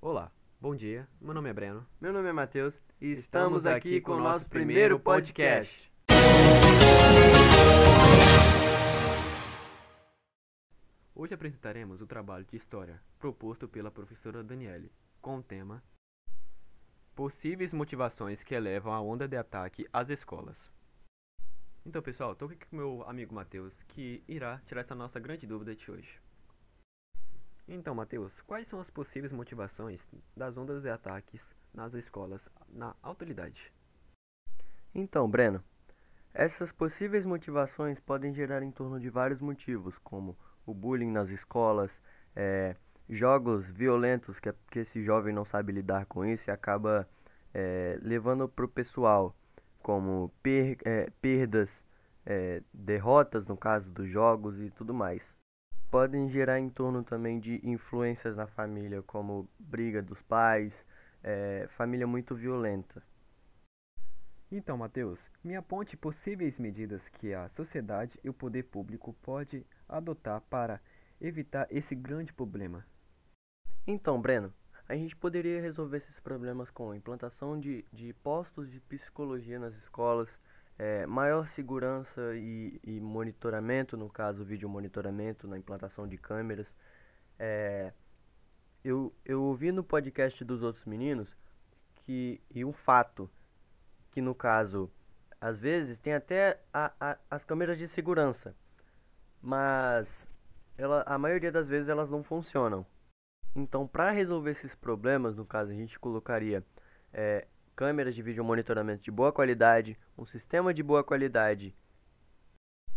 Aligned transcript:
Olá, 0.00 0.30
bom 0.60 0.76
dia. 0.76 1.08
Meu 1.20 1.32
nome 1.32 1.48
é 1.48 1.52
Breno. 1.54 1.86
Meu 1.98 2.12
nome 2.12 2.28
é 2.28 2.32
Matheus 2.32 2.80
e 3.00 3.12
Estamos 3.12 3.64
estamos, 3.64 3.66
aqui 3.66 3.88
aqui 3.88 4.00
com 4.02 4.12
o 4.12 4.20
nosso 4.20 4.48
primeiro 4.48 5.00
podcast. 5.00 5.90
Hoje 11.14 11.34
apresentaremos 11.34 12.02
o 12.02 12.06
trabalho 12.06 12.44
de 12.44 12.56
história 12.56 13.02
proposto 13.18 13.66
pela 13.66 13.90
professora 13.90 14.44
Daniele, 14.44 14.92
com 15.20 15.38
o 15.38 15.42
tema 15.42 15.82
Possíveis 17.14 17.72
motivações 17.72 18.44
que 18.44 18.54
elevam 18.54 18.92
a 18.92 19.00
onda 19.00 19.26
de 19.26 19.36
ataque 19.36 19.88
às 19.90 20.10
escolas. 20.10 20.70
Então, 21.86 22.02
pessoal, 22.02 22.32
estou 22.32 22.48
aqui 22.48 22.66
com 22.66 22.76
meu 22.76 23.02
amigo 23.08 23.34
Matheus, 23.34 23.82
que 23.84 24.22
irá 24.28 24.60
tirar 24.66 24.82
essa 24.82 24.94
nossa 24.94 25.18
grande 25.18 25.46
dúvida 25.46 25.74
de 25.74 25.90
hoje. 25.90 26.20
Então, 27.68 27.94
Matheus, 27.94 28.40
quais 28.42 28.66
são 28.66 28.80
as 28.80 28.90
possíveis 28.90 29.32
motivações 29.32 30.08
das 30.36 30.56
ondas 30.56 30.82
de 30.82 30.88
ataques 30.90 31.54
nas 31.72 31.94
escolas 31.94 32.48
na 32.68 32.96
atualidade? 33.02 33.72
Então, 34.94 35.28
Breno, 35.30 35.62
essas 36.34 36.72
possíveis 36.72 37.24
motivações 37.26 38.00
podem 38.00 38.34
gerar 38.34 38.62
em 38.62 38.70
torno 38.70 39.00
de 39.00 39.10
vários 39.10 39.40
motivos, 39.40 39.98
como 39.98 40.36
o 40.66 40.74
bullying 40.74 41.10
nas 41.10 41.30
escolas, 41.30 42.02
eh, 42.36 42.76
jogos 43.08 43.70
violentos 43.70 44.40
que, 44.40 44.52
que 44.70 44.80
esse 44.80 45.02
jovem 45.02 45.34
não 45.34 45.44
sabe 45.44 45.72
lidar 45.72 46.06
com 46.06 46.24
isso 46.24 46.50
e 46.50 46.52
acaba 46.52 47.08
eh, 47.54 47.98
levando 48.02 48.48
para 48.48 48.64
o 48.64 48.68
pessoal, 48.68 49.36
como 49.82 50.32
per- 50.42 50.78
eh, 50.84 51.10
perdas, 51.20 51.84
derrotas 52.72 53.46
no 53.46 53.56
caso 53.56 53.90
dos 53.90 54.08
jogos 54.10 54.60
e 54.60 54.70
tudo 54.70 54.92
mais. 54.92 55.34
Podem 55.90 56.28
gerar 56.28 56.58
em 56.58 56.68
torno 56.68 57.02
também 57.02 57.38
de 57.38 57.60
influências 57.66 58.36
na 58.36 58.46
família, 58.46 59.02
como 59.02 59.48
briga 59.58 60.02
dos 60.02 60.20
pais, 60.22 60.84
eh, 61.22 61.66
família 61.68 62.06
muito 62.06 62.34
violenta. 62.34 63.02
Então, 64.50 64.76
Matheus, 64.76 65.18
me 65.42 65.56
aponte 65.56 65.96
possíveis 65.96 66.58
medidas 66.58 67.08
que 67.08 67.34
a 67.34 67.48
sociedade 67.48 68.18
e 68.22 68.28
o 68.28 68.34
poder 68.34 68.64
público 68.64 69.12
pode 69.22 69.66
adotar 69.88 70.40
para 70.42 70.80
evitar 71.20 71.66
esse 71.70 71.94
grande 71.94 72.32
problema. 72.32 72.86
Então, 73.86 74.20
Breno, 74.20 74.52
a 74.88 74.94
gente 74.94 75.16
poderia 75.16 75.60
resolver 75.60 75.96
esses 75.96 76.20
problemas 76.20 76.70
com 76.70 76.90
a 76.90 76.96
implantação 76.96 77.58
de, 77.58 77.84
de 77.92 78.12
postos 78.12 78.70
de 78.70 78.80
psicologia 78.80 79.58
nas 79.58 79.74
escolas, 79.74 80.38
eh, 80.78 81.06
maior 81.06 81.46
segurança 81.46 82.20
e, 82.34 82.80
e 82.84 83.00
monitoramento, 83.00 83.96
no 83.96 84.08
caso, 84.10 84.44
vídeo 84.44 84.68
monitoramento 84.68 85.46
na 85.48 85.58
implantação 85.58 86.06
de 86.06 86.16
câmeras. 86.18 86.74
Eh, 87.38 87.92
eu, 88.84 89.12
eu 89.24 89.42
ouvi 89.42 89.72
no 89.72 89.82
podcast 89.82 90.44
dos 90.44 90.62
outros 90.62 90.84
meninos 90.84 91.36
que, 91.94 92.40
e 92.50 92.64
um 92.64 92.72
fato, 92.72 93.28
que 94.10 94.20
no 94.20 94.34
caso, 94.34 94.90
às 95.40 95.58
vezes 95.58 95.98
tem 95.98 96.14
até 96.14 96.60
a- 96.72 96.92
a- 97.00 97.18
as 97.30 97.44
câmeras 97.44 97.78
de 97.78 97.88
segurança, 97.88 98.54
mas 99.42 100.30
ela, 100.78 101.02
a 101.06 101.18
maioria 101.18 101.50
das 101.52 101.68
vezes 101.68 101.88
elas 101.88 102.10
não 102.10 102.22
funcionam. 102.22 102.86
Então, 103.54 103.86
para 103.86 104.10
resolver 104.10 104.50
esses 104.50 104.74
problemas, 104.74 105.34
no 105.36 105.44
caso, 105.46 105.70
a 105.72 105.74
gente 105.74 105.98
colocaria 105.98 106.62
eh, 107.12 107.46
câmeras 107.76 108.14
de 108.14 108.22
vídeo 108.22 108.42
monitoramento 108.42 109.02
de 109.02 109.10
boa 109.10 109.30
qualidade, 109.30 109.98
um 110.16 110.24
sistema 110.24 110.72
de 110.72 110.82
boa 110.82 111.04
qualidade 111.04 111.76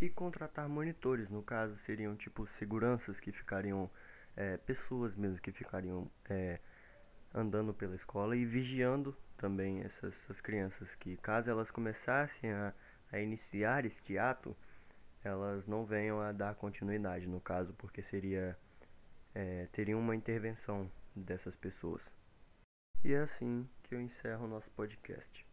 e 0.00 0.08
contratar 0.08 0.68
monitores. 0.68 1.28
No 1.28 1.42
caso, 1.42 1.76
seriam 1.78 2.14
tipo 2.14 2.46
seguranças 2.46 3.18
que 3.18 3.32
ficariam, 3.32 3.90
eh, 4.36 4.56
pessoas 4.58 5.16
mesmo 5.16 5.40
que 5.40 5.50
ficariam 5.50 6.08
eh, 6.30 6.60
andando 7.34 7.74
pela 7.74 7.96
escola 7.96 8.36
e 8.36 8.44
vigiando 8.44 9.16
também 9.36 9.80
essas, 9.80 10.14
essas 10.22 10.40
crianças, 10.40 10.94
que 10.94 11.16
caso 11.16 11.50
elas 11.50 11.72
começassem 11.72 12.52
a, 12.52 12.72
a 13.10 13.18
iniciar 13.18 13.84
este 13.84 14.16
ato, 14.16 14.56
elas 15.24 15.66
não 15.66 15.84
venham 15.84 16.20
a 16.20 16.30
dar 16.30 16.54
continuidade, 16.54 17.28
no 17.28 17.40
caso, 17.40 17.74
porque 17.74 18.00
seria 18.00 18.56
é, 19.34 19.66
teria 19.72 19.98
uma 19.98 20.14
intervenção 20.14 20.88
dessas 21.16 21.56
pessoas. 21.56 22.08
E 23.04 23.12
é 23.12 23.18
assim 23.20 23.68
que 23.82 23.94
eu 23.94 24.00
encerro 24.00 24.44
o 24.44 24.48
nosso 24.48 24.70
podcast. 24.72 25.47